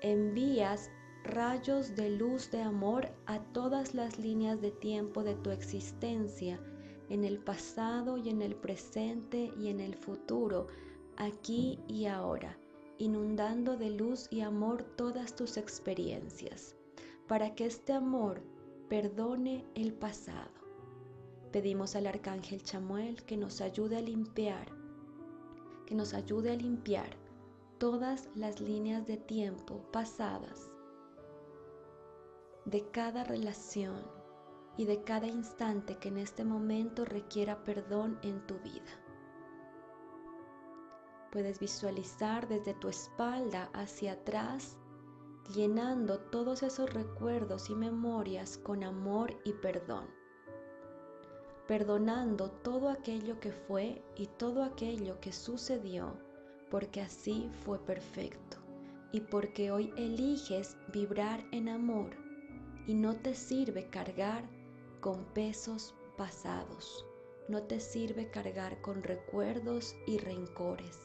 envías 0.00 0.90
rayos 1.24 1.94
de 1.94 2.10
luz 2.10 2.50
de 2.50 2.60
amor 2.60 3.08
a 3.26 3.40
todas 3.52 3.94
las 3.94 4.18
líneas 4.18 4.60
de 4.60 4.70
tiempo 4.70 5.22
de 5.22 5.34
tu 5.36 5.50
existencia, 5.50 6.60
en 7.08 7.24
el 7.24 7.38
pasado 7.38 8.18
y 8.18 8.28
en 8.28 8.42
el 8.42 8.54
presente 8.56 9.52
y 9.58 9.68
en 9.68 9.80
el 9.80 9.94
futuro, 9.94 10.68
aquí 11.16 11.78
y 11.88 12.06
ahora 12.06 12.58
inundando 12.98 13.76
de 13.76 13.90
luz 13.90 14.28
y 14.30 14.40
amor 14.40 14.84
todas 14.96 15.34
tus 15.34 15.56
experiencias, 15.56 16.76
para 17.26 17.54
que 17.54 17.66
este 17.66 17.92
amor 17.92 18.42
perdone 18.88 19.64
el 19.74 19.92
pasado. 19.92 20.52
Pedimos 21.52 21.96
al 21.96 22.06
Arcángel 22.06 22.62
Chamuel 22.62 23.22
que 23.24 23.36
nos 23.36 23.60
ayude 23.60 23.96
a 23.96 24.00
limpiar, 24.00 24.68
que 25.86 25.94
nos 25.94 26.14
ayude 26.14 26.52
a 26.52 26.56
limpiar 26.56 27.16
todas 27.78 28.28
las 28.34 28.60
líneas 28.60 29.06
de 29.06 29.16
tiempo 29.16 29.82
pasadas 29.92 30.70
de 32.64 32.88
cada 32.90 33.24
relación 33.24 34.02
y 34.76 34.86
de 34.86 35.02
cada 35.02 35.26
instante 35.26 35.98
que 35.98 36.08
en 36.08 36.18
este 36.18 36.44
momento 36.44 37.04
requiera 37.04 37.62
perdón 37.64 38.18
en 38.22 38.44
tu 38.46 38.58
vida. 38.60 39.00
Puedes 41.30 41.58
visualizar 41.58 42.48
desde 42.48 42.74
tu 42.74 42.88
espalda 42.88 43.68
hacia 43.72 44.12
atrás, 44.12 44.76
llenando 45.54 46.18
todos 46.18 46.62
esos 46.62 46.92
recuerdos 46.92 47.70
y 47.70 47.74
memorias 47.74 48.56
con 48.58 48.82
amor 48.82 49.36
y 49.44 49.52
perdón. 49.52 50.06
Perdonando 51.66 52.50
todo 52.50 52.90
aquello 52.90 53.40
que 53.40 53.52
fue 53.52 54.02
y 54.16 54.26
todo 54.26 54.62
aquello 54.62 55.18
que 55.20 55.32
sucedió 55.32 56.14
porque 56.74 57.00
así 57.00 57.48
fue 57.64 57.78
perfecto. 57.78 58.56
Y 59.12 59.20
porque 59.20 59.70
hoy 59.70 59.92
eliges 59.96 60.76
vibrar 60.92 61.44
en 61.52 61.68
amor 61.68 62.10
y 62.88 62.94
no 62.94 63.14
te 63.14 63.34
sirve 63.34 63.88
cargar 63.88 64.44
con 65.00 65.24
pesos 65.26 65.94
pasados, 66.16 67.06
no 67.48 67.62
te 67.62 67.78
sirve 67.78 68.28
cargar 68.28 68.80
con 68.80 69.04
recuerdos 69.04 69.94
y 70.08 70.18
rencores, 70.18 70.98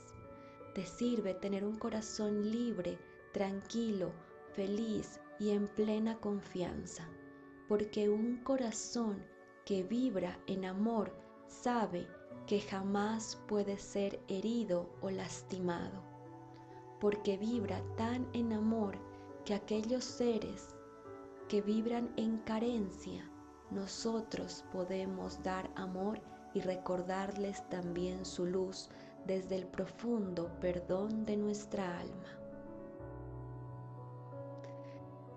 te 0.74 0.88
sirve 0.88 1.36
tener 1.36 1.64
un 1.64 1.78
corazón 1.78 2.50
libre, 2.50 2.98
tranquilo, 3.32 4.12
feliz 4.54 5.20
y 5.40 5.52
en 5.52 5.68
plena 5.68 6.18
confianza, 6.18 7.08
porque 7.68 8.10
un 8.10 8.38
corazón 8.38 9.24
que 9.70 9.84
vibra 9.84 10.36
en 10.48 10.66
amor 10.66 11.14
sabe 11.46 12.08
que 12.48 12.60
jamás 12.60 13.40
puede 13.48 13.78
ser 13.78 14.20
herido 14.28 14.90
o 15.00 15.12
lastimado, 15.12 16.02
porque 17.00 17.38
vibra 17.38 17.80
tan 17.96 18.28
en 18.34 18.52
amor 18.52 18.98
que 19.46 19.54
aquellos 19.54 20.04
seres 20.04 20.76
que 21.48 21.62
vibran 21.62 22.12
en 22.18 22.40
carencia, 22.40 23.30
nosotros 23.70 24.66
podemos 24.72 25.44
dar 25.44 25.70
amor 25.76 26.20
y 26.56 26.62
recordarles 26.62 27.64
también 27.70 28.26
su 28.26 28.48
luz 28.48 28.90
desde 29.28 29.56
el 29.56 29.68
profundo 29.68 30.50
perdón 30.60 31.28
de 31.28 31.38
nuestra 31.38 32.00
alma. 32.00 32.39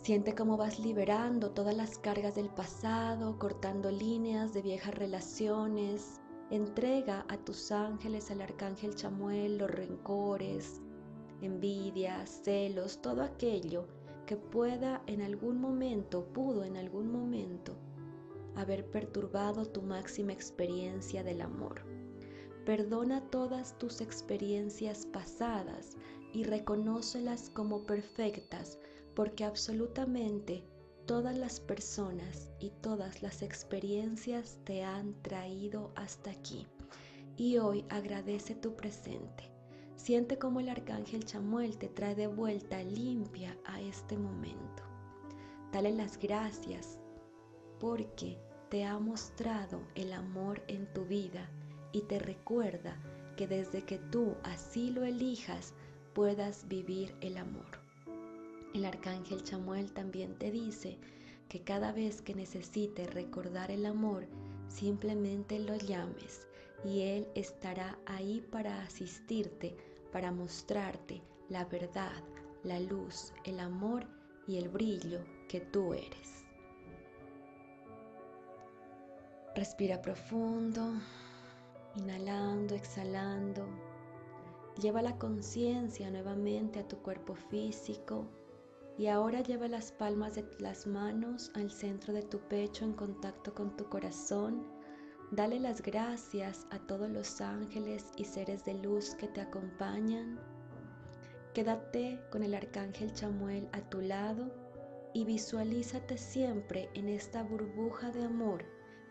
Siente 0.03 0.35
cómo 0.35 0.57
vas 0.57 0.81
liberando 0.81 1.53
todas 1.53 1.77
las 1.77 1.97
cargas 1.97 2.35
del 2.35 2.49
pasado, 2.49 3.39
cortando 3.39 3.91
líneas 3.93 4.53
de 4.53 4.61
viejas 4.61 4.95
relaciones, 4.97 6.21
Entrega 6.51 7.25
a 7.29 7.39
tus 7.39 7.73
ángeles, 7.73 8.31
al 8.31 8.43
arcángel 8.43 8.95
Chamuel, 8.95 9.57
los 9.57 9.71
rencores, 9.71 10.83
envidias, 11.41 12.43
celos, 12.45 13.01
todo 13.01 13.23
aquello 13.23 13.87
que 14.27 14.37
pueda 14.37 15.03
en 15.07 15.23
algún 15.23 15.63
momento, 15.63 16.27
pudo 16.35 16.65
en 16.65 16.77
algún 16.77 17.11
momento, 17.11 17.75
haber 18.55 18.91
perturbado 18.91 19.65
tu 19.65 19.81
máxima 19.81 20.35
experiencia 20.35 21.23
del 21.23 21.41
amor. 21.41 21.87
Perdona 22.67 23.23
todas 23.31 23.79
tus 23.79 24.03
experiencias 24.03 25.07
pasadas 25.07 25.97
y 26.35 26.45
reconócelas 26.45 27.49
como 27.49 27.85
perfectas, 27.85 28.79
porque 29.15 29.45
absolutamente 29.45 30.65
Todas 31.07 31.37
las 31.37 31.59
personas 31.59 32.49
y 32.61 32.71
todas 32.71 33.23
las 33.23 33.43
experiencias 33.43 34.59
te 34.63 34.85
han 34.85 35.21
traído 35.23 35.91
hasta 35.97 36.31
aquí 36.31 36.69
y 37.37 37.59
hoy 37.59 37.85
agradece 37.89 38.55
tu 38.55 38.77
presente. 38.77 39.51
Siente 39.97 40.39
como 40.39 40.61
el 40.61 40.69
arcángel 40.69 41.25
Chamuel 41.25 41.77
te 41.77 41.89
trae 41.89 42.15
de 42.15 42.29
vuelta 42.29 42.81
limpia 42.85 43.59
a 43.65 43.81
este 43.81 44.17
momento. 44.17 44.85
Dale 45.73 45.91
las 45.91 46.19
gracias 46.19 47.01
porque 47.81 48.39
te 48.71 48.85
ha 48.85 48.97
mostrado 49.01 49.83
el 49.97 50.13
amor 50.13 50.63
en 50.69 50.87
tu 50.93 51.05
vida 51.05 51.51
y 51.91 52.03
te 52.03 52.21
recuerda 52.21 52.97
que 53.37 53.49
desde 53.49 53.85
que 53.85 53.99
tú 53.99 54.37
así 54.45 54.91
lo 54.91 55.05
elijas 55.05 55.75
puedas 56.15 56.69
vivir 56.69 57.13
el 57.21 57.39
amor. 57.39 57.82
El 58.75 58.87
arcángel 58.87 59.43
Chamuel 59.43 59.93
también 59.93 60.35
te 60.39 60.51
dice 60.51 60.99
que 61.49 61.61
cada 61.61 61.93
vez 61.93 62.23
que 62.23 62.35
necesites 62.35 63.13
recordar 63.13 63.71
el 63.71 63.85
amor, 63.85 64.27
simplemente 64.69 65.59
lo 65.59 65.77
llames 65.77 66.47
y 66.83 67.03
Él 67.03 67.29
estará 67.35 67.99
ahí 68.07 68.41
para 68.51 68.83
asistirte, 68.83 69.77
para 70.11 70.33
mostrarte 70.33 71.21
la 71.51 71.67
verdad, 71.67 72.23
la 72.65 72.81
luz, 72.81 73.35
el 73.45 73.61
amor 73.61 74.07
y 74.47 74.57
el 74.57 74.71
brillo 74.71 75.21
que 75.49 75.61
tú 75.61 75.93
eres. 75.93 76.45
Respira 79.55 80.01
profundo, 80.01 80.95
inhalando, 81.95 82.75
exhalando. 82.75 83.67
Lleva 84.81 85.03
la 85.03 85.19
conciencia 85.19 86.11
nuevamente 86.11 86.79
a 86.79 86.89
tu 86.89 86.97
cuerpo 87.03 87.35
físico 87.35 88.27
y 88.99 89.07
ahora 89.07 89.41
lleva 89.41 89.69
las 89.69 89.91
palmas 89.91 90.35
de 90.35 90.45
las 90.59 90.87
manos 90.87 91.51
al 91.55 91.71
centro 91.71 92.13
de 92.13 92.23
tu 92.23 92.39
pecho 92.49 92.85
en 92.85 92.93
contacto 92.93 93.55
con 93.55 93.77
tu 93.77 93.89
corazón. 93.89 94.67
Dale 95.31 95.59
las 95.59 95.81
gracias 95.81 96.67
a 96.71 96.79
todos 96.79 97.09
los 97.09 97.41
ángeles 97.41 98.13
y 98.17 98.25
seres 98.25 98.65
de 98.65 98.75
luz 98.75 99.15
que 99.15 99.29
te 99.29 99.41
acompañan. 99.41 100.39
Quédate 101.55 102.21
con 102.31 102.43
el 102.43 102.55
arcángel 102.55 103.13
Chamuel 103.15 103.69
a 103.73 103.81
tu 103.81 104.01
lado 104.03 104.53
y 105.15 105.25
visualízate 105.25 106.19
siempre 106.19 106.91
en 106.95 107.09
esta 107.09 107.43
burbuja 107.43 108.11
de 108.11 108.25
amor 108.25 108.65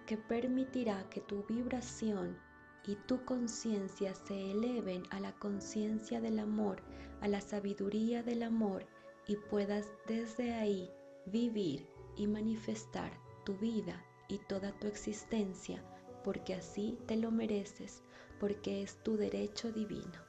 que 0.05 0.17
permitirá 0.17 1.07
que 1.09 1.21
tu 1.21 1.43
vibración 1.45 2.37
y 2.85 2.95
tu 3.07 3.23
conciencia 3.25 4.13
se 4.13 4.51
eleven 4.51 5.03
a 5.11 5.19
la 5.19 5.33
conciencia 5.33 6.19
del 6.19 6.39
amor, 6.39 6.81
a 7.21 7.27
la 7.27 7.41
sabiduría 7.41 8.23
del 8.23 8.43
amor 8.43 8.85
y 9.27 9.35
puedas 9.35 9.87
desde 10.07 10.53
ahí 10.53 10.89
vivir 11.25 11.87
y 12.15 12.27
manifestar 12.27 13.11
tu 13.45 13.55
vida 13.57 14.03
y 14.27 14.39
toda 14.39 14.71
tu 14.79 14.87
existencia, 14.87 15.83
porque 16.23 16.53
así 16.53 16.97
te 17.07 17.15
lo 17.15 17.31
mereces, 17.31 18.03
porque 18.39 18.81
es 18.81 19.01
tu 19.03 19.17
derecho 19.17 19.71
divino. 19.71 20.19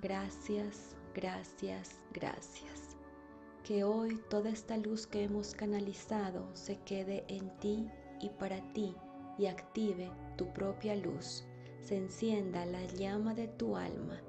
Gracias, 0.00 0.96
gracias, 1.14 2.00
gracias. 2.12 2.96
Que 3.64 3.84
hoy 3.84 4.20
toda 4.30 4.50
esta 4.50 4.76
luz 4.76 5.06
que 5.06 5.24
hemos 5.24 5.54
canalizado 5.54 6.48
se 6.54 6.78
quede 6.82 7.24
en 7.28 7.50
ti 7.58 7.88
y 8.20 8.28
para 8.30 8.60
ti 8.72 8.94
y 9.38 9.46
active 9.46 10.10
tu 10.36 10.52
propia 10.52 10.94
luz, 10.94 11.44
se 11.80 11.96
encienda 11.96 12.64
la 12.66 12.84
llama 12.86 13.34
de 13.34 13.48
tu 13.48 13.76
alma 13.76 14.20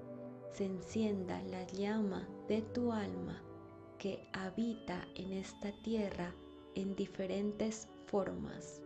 se 0.57 0.65
encienda 0.65 1.39
la 1.43 1.67
llama 1.67 2.27
de 2.47 2.61
tu 2.61 2.91
alma 2.91 3.41
que 3.97 4.27
habita 4.31 5.05
en 5.15 5.33
esta 5.33 5.71
tierra 5.81 6.33
en 6.75 6.95
diferentes 6.95 7.89
formas. 8.05 8.81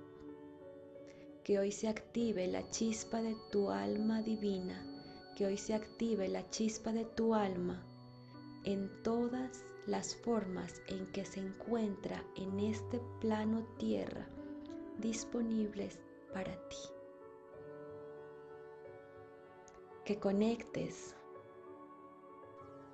Que 1.44 1.60
hoy 1.60 1.72
se 1.72 1.88
active 1.88 2.48
la 2.48 2.68
chispa 2.70 3.22
de 3.22 3.36
tu 3.52 3.70
alma 3.70 4.22
divina, 4.22 4.86
que 5.36 5.46
hoy 5.46 5.58
se 5.58 5.74
active 5.74 6.28
la 6.28 6.50
chispa 6.50 6.92
de 6.92 7.06
tu 7.06 7.36
alma 7.36 7.86
en 8.64 8.90
todas 9.04 9.66
las 9.88 10.16
formas 10.16 10.82
en 10.88 11.12
que 11.12 11.26
se 11.26 11.40
encuentra 11.40 12.24
en 12.36 12.60
este 12.60 13.00
plano 13.20 13.64
tierra 13.78 14.28
disponibles 15.00 16.00
para 16.34 16.56
ti. 16.70 16.78
Que 20.06 20.20
conectes 20.20 21.16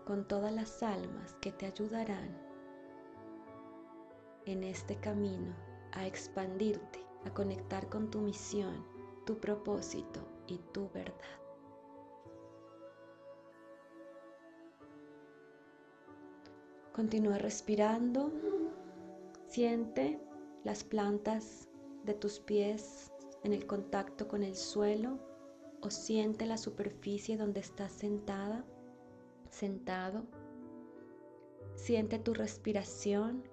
con 0.07 0.25
todas 0.25 0.53
las 0.53 0.81
almas 0.81 1.35
que 1.41 1.51
te 1.51 1.65
ayudarán 1.65 2.29
en 4.45 4.63
este 4.63 4.95
camino 4.95 5.53
a 5.91 6.07
expandirte, 6.07 7.03
a 7.25 7.33
conectar 7.33 7.89
con 7.89 8.09
tu 8.09 8.21
misión, 8.21 8.85
tu 9.25 9.37
propósito 9.37 10.21
y 10.47 10.59
tu 10.71 10.89
verdad. 10.91 11.13
Continúa 16.93 17.37
respirando, 17.37 18.31
siente 19.45 20.21
las 20.63 20.85
plantas 20.85 21.67
de 22.05 22.13
tus 22.13 22.39
pies 22.39 23.11
en 23.43 23.51
el 23.51 23.67
contacto 23.67 24.29
con 24.29 24.41
el 24.43 24.55
suelo 24.55 25.19
o 25.81 25.89
siente 25.91 26.45
la 26.45 26.57
superficie 26.57 27.35
donde 27.35 27.59
estás 27.59 27.91
sentada 27.91 28.63
sentado. 29.57 30.23
Siente 31.75 32.19
tu 32.19 32.33
respiración. 32.33 33.43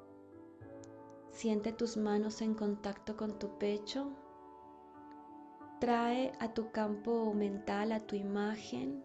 Siente 1.30 1.72
tus 1.72 1.96
manos 1.96 2.42
en 2.42 2.54
contacto 2.54 3.16
con 3.16 3.38
tu 3.38 3.58
pecho. 3.58 4.12
Trae 5.80 6.32
a 6.40 6.54
tu 6.54 6.70
campo 6.70 7.34
mental, 7.34 7.92
a 7.92 8.00
tu 8.00 8.16
imagen, 8.16 9.02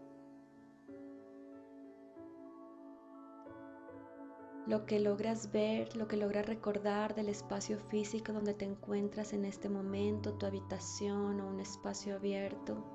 lo 4.69 4.85
que 4.85 4.99
logras 4.99 5.51
ver, 5.51 5.95
lo 5.97 6.07
que 6.07 6.15
logras 6.15 6.45
recordar 6.45 7.15
del 7.15 7.29
espacio 7.29 7.79
físico 7.79 8.33
donde 8.33 8.53
te 8.53 8.65
encuentras 8.65 9.33
en 9.33 9.45
este 9.45 9.67
momento, 9.67 10.35
tu 10.35 10.45
habitación 10.45 11.41
o 11.41 11.47
un 11.47 11.59
espacio 11.59 12.15
abierto. 12.15 12.85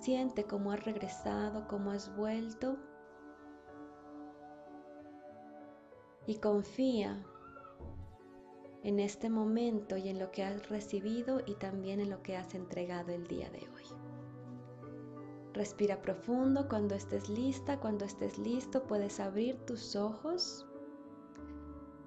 Siente 0.00 0.44
cómo 0.44 0.70
has 0.70 0.84
regresado, 0.84 1.66
cómo 1.66 1.90
has 1.90 2.14
vuelto 2.16 2.78
y 6.28 6.36
confía 6.36 7.24
en 8.84 9.00
este 9.00 9.30
momento 9.30 9.96
y 9.96 10.10
en 10.10 10.18
lo 10.18 10.30
que 10.30 10.44
has 10.44 10.68
recibido 10.68 11.40
y 11.46 11.54
también 11.54 12.00
en 12.00 12.10
lo 12.10 12.22
que 12.22 12.36
has 12.36 12.54
entregado 12.54 13.12
el 13.12 13.26
día 13.26 13.48
de 13.48 13.60
hoy. 13.60 13.84
Respira 15.54 16.02
profundo 16.02 16.68
cuando 16.68 16.94
estés 16.94 17.30
lista, 17.30 17.80
cuando 17.80 18.04
estés 18.04 18.38
listo 18.38 18.82
puedes 18.84 19.20
abrir 19.20 19.56
tus 19.64 19.96
ojos. 19.96 20.66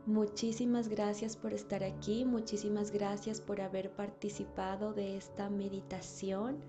Muchísimas 0.06 0.88
gracias 0.88 1.36
por 1.36 1.52
estar 1.52 1.84
aquí, 1.84 2.24
muchísimas 2.24 2.92
gracias 2.92 3.42
por 3.42 3.60
haber 3.60 3.92
participado 3.96 4.94
de 4.94 5.18
esta 5.18 5.50
meditación, 5.50 6.60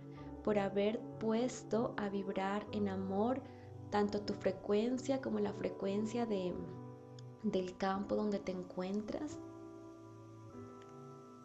por 0.42 0.58
haber 0.58 1.00
puesto 1.20 1.94
a 1.98 2.08
vibrar 2.08 2.66
en 2.72 2.88
amor 2.88 3.42
tanto 3.90 4.22
tu 4.22 4.32
frecuencia 4.32 5.20
como 5.20 5.38
la 5.38 5.52
frecuencia 5.52 6.24
de, 6.24 6.54
del 7.42 7.76
campo 7.76 8.16
donde 8.16 8.38
te 8.38 8.52
encuentras. 8.52 9.38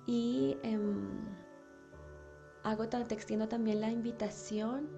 Y 0.05 0.57
em, 0.63 1.07
hago, 2.63 2.88
te 2.88 3.13
extiendo 3.13 3.47
también 3.47 3.81
la 3.81 3.91
invitación 3.91 4.89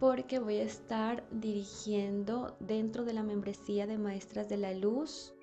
porque 0.00 0.38
voy 0.38 0.56
a 0.56 0.62
estar 0.62 1.24
dirigiendo 1.30 2.56
dentro 2.58 3.04
de 3.04 3.12
la 3.12 3.22
membresía 3.22 3.86
de 3.86 3.98
Maestras 3.98 4.48
de 4.48 4.56
la 4.56 4.72
Luz 4.72 5.34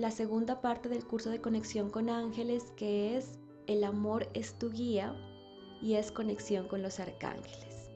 la 0.00 0.10
segunda 0.10 0.62
parte 0.62 0.88
del 0.88 1.06
curso 1.06 1.28
de 1.28 1.42
conexión 1.42 1.90
con 1.90 2.08
ángeles 2.08 2.72
que 2.74 3.18
es 3.18 3.38
El 3.66 3.84
amor 3.84 4.28
es 4.32 4.58
tu 4.58 4.70
guía 4.70 5.14
y 5.82 5.96
es 5.96 6.10
conexión 6.10 6.68
con 6.68 6.80
los 6.80 7.00
arcángeles. 7.00 7.90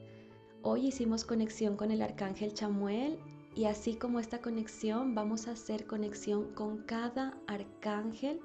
Hoy 0.61 0.85
hicimos 0.85 1.25
conexión 1.25 1.75
con 1.75 1.89
el 1.89 2.03
arcángel 2.03 2.53
Chamuel 2.53 3.17
y 3.55 3.65
así 3.65 3.95
como 3.95 4.19
esta 4.19 4.41
conexión 4.41 5.15
vamos 5.15 5.47
a 5.47 5.51
hacer 5.51 5.87
conexión 5.87 6.53
con 6.53 6.83
cada 6.83 7.37
arcángel 7.47 8.39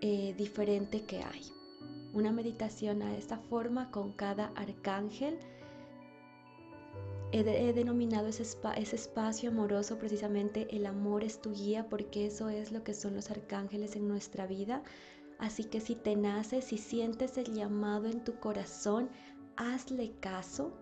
eh, 0.00 0.34
diferente 0.36 1.04
que 1.04 1.22
hay. 1.22 1.42
Una 2.12 2.32
meditación 2.32 3.02
a 3.02 3.16
esta 3.16 3.38
forma 3.38 3.90
con 3.90 4.12
cada 4.12 4.46
arcángel 4.56 5.38
He, 7.36 7.72
denominado 7.72 8.28
ese, 8.28 8.44
ese 8.76 8.94
espacio 8.94 9.50
amoroso 9.50 9.98
precisamente 9.98 10.68
el 10.70 10.86
amor 10.86 11.24
es 11.24 11.40
tu 11.42 11.52
guía 11.52 11.88
porque 11.88 12.26
eso 12.26 12.48
es 12.48 12.70
lo 12.70 12.84
que 12.84 12.94
son 12.94 13.16
los 13.16 13.28
arcángeles 13.28 13.96
en 13.96 14.06
nuestra 14.06 14.46
vida. 14.46 14.84
Así 15.40 15.64
que 15.64 15.80
si 15.80 15.96
te 15.96 16.14
nace, 16.14 16.62
si 16.62 16.78
sientes 16.78 17.36
el 17.36 17.52
llamado 17.52 18.06
en 18.06 18.22
tu 18.22 18.38
corazón, 18.38 19.10
hazle 19.56 20.12
caso. 20.20 20.72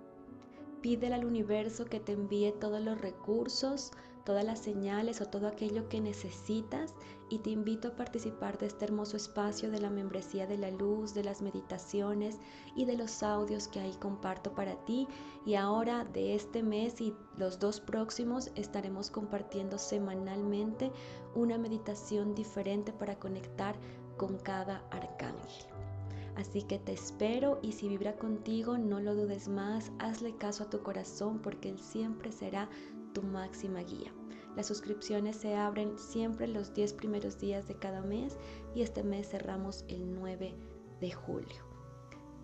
Pídele 0.82 1.14
al 1.14 1.24
universo 1.24 1.84
que 1.84 2.00
te 2.00 2.12
envíe 2.12 2.52
todos 2.60 2.80
los 2.82 3.00
recursos, 3.00 3.92
todas 4.24 4.44
las 4.44 4.58
señales 4.58 5.20
o 5.20 5.26
todo 5.26 5.46
aquello 5.46 5.88
que 5.88 6.00
necesitas 6.00 6.94
y 7.28 7.38
te 7.38 7.50
invito 7.50 7.88
a 7.88 7.96
participar 7.96 8.58
de 8.58 8.66
este 8.66 8.84
hermoso 8.84 9.16
espacio 9.16 9.70
de 9.70 9.80
la 9.80 9.90
membresía 9.90 10.46
de 10.46 10.58
la 10.58 10.70
luz, 10.70 11.14
de 11.14 11.24
las 11.24 11.40
meditaciones 11.40 12.38
y 12.74 12.84
de 12.84 12.96
los 12.96 13.22
audios 13.22 13.68
que 13.68 13.80
ahí 13.80 13.94
comparto 14.00 14.54
para 14.54 14.74
ti. 14.84 15.06
Y 15.46 15.54
ahora 15.54 16.04
de 16.04 16.34
este 16.34 16.62
mes 16.62 17.00
y 17.00 17.14
los 17.36 17.58
dos 17.58 17.80
próximos 17.80 18.50
estaremos 18.54 19.10
compartiendo 19.10 19.78
semanalmente 19.78 20.90
una 21.34 21.58
meditación 21.58 22.34
diferente 22.34 22.92
para 22.92 23.18
conectar 23.18 23.76
con 24.16 24.36
cada 24.38 24.84
arcángel. 24.90 25.91
Así 26.36 26.62
que 26.62 26.78
te 26.78 26.92
espero 26.92 27.58
y 27.62 27.72
si 27.72 27.88
vibra 27.88 28.16
contigo, 28.16 28.78
no 28.78 29.00
lo 29.00 29.14
dudes 29.14 29.48
más, 29.48 29.92
hazle 29.98 30.34
caso 30.36 30.64
a 30.64 30.70
tu 30.70 30.82
corazón 30.82 31.40
porque 31.40 31.68
él 31.68 31.78
siempre 31.78 32.32
será 32.32 32.70
tu 33.12 33.22
máxima 33.22 33.80
guía. 33.80 34.12
Las 34.56 34.66
suscripciones 34.66 35.36
se 35.36 35.54
abren 35.54 35.98
siempre 35.98 36.46
los 36.46 36.74
10 36.74 36.94
primeros 36.94 37.38
días 37.38 37.68
de 37.68 37.74
cada 37.74 38.02
mes 38.02 38.38
y 38.74 38.82
este 38.82 39.02
mes 39.02 39.28
cerramos 39.28 39.84
el 39.88 40.14
9 40.14 40.54
de 41.00 41.12
julio. 41.12 41.72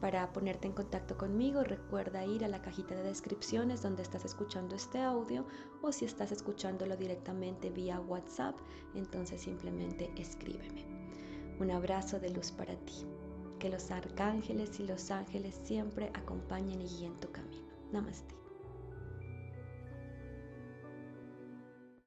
Para 0.00 0.32
ponerte 0.32 0.68
en 0.68 0.74
contacto 0.74 1.18
conmigo, 1.18 1.64
recuerda 1.64 2.24
ir 2.24 2.44
a 2.44 2.48
la 2.48 2.62
cajita 2.62 2.94
de 2.94 3.02
descripciones 3.02 3.82
donde 3.82 4.02
estás 4.02 4.24
escuchando 4.24 4.76
este 4.76 5.00
audio 5.00 5.44
o 5.82 5.90
si 5.90 6.04
estás 6.04 6.30
escuchándolo 6.30 6.96
directamente 6.96 7.70
vía 7.70 8.00
WhatsApp, 8.00 8.56
entonces 8.94 9.40
simplemente 9.40 10.12
escríbeme. 10.16 10.86
Un 11.58 11.72
abrazo 11.72 12.20
de 12.20 12.30
luz 12.30 12.52
para 12.52 12.76
ti. 12.76 13.04
Que 13.58 13.68
los 13.68 13.90
arcángeles 13.90 14.78
y 14.78 14.84
los 14.86 15.10
ángeles 15.10 15.60
siempre 15.64 16.10
acompañen 16.14 16.80
y 16.80 16.86
guíen 16.86 17.18
tu 17.18 17.30
camino. 17.32 17.66
Namaste. 17.90 18.34